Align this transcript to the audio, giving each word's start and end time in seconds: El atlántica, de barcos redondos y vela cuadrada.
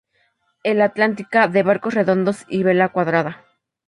El 0.63 0.81
atlántica, 0.81 1.47
de 1.47 1.61
barcos 1.61 1.93
redondos 1.93 2.45
y 2.49 2.63
vela 2.63 2.89
cuadrada. 2.89 3.45